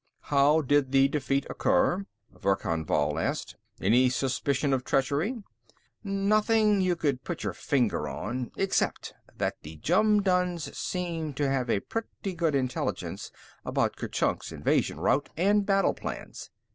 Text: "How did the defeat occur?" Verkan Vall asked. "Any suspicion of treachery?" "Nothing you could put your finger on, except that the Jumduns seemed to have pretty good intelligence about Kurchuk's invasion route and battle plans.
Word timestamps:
"How 0.33 0.61
did 0.61 0.91
the 0.91 1.09
defeat 1.09 1.45
occur?" 1.47 2.07
Verkan 2.35 2.83
Vall 2.83 3.19
asked. 3.19 3.55
"Any 3.79 4.09
suspicion 4.09 4.73
of 4.73 4.83
treachery?" 4.83 5.43
"Nothing 6.03 6.81
you 6.81 6.95
could 6.95 7.23
put 7.23 7.43
your 7.43 7.53
finger 7.53 8.07
on, 8.07 8.49
except 8.57 9.13
that 9.37 9.61
the 9.61 9.77
Jumduns 9.77 10.75
seemed 10.75 11.37
to 11.37 11.47
have 11.51 11.69
pretty 11.87 12.33
good 12.33 12.55
intelligence 12.55 13.31
about 13.63 13.95
Kurchuk's 13.95 14.51
invasion 14.51 14.99
route 14.99 15.29
and 15.37 15.67
battle 15.67 15.93
plans. 15.93 16.49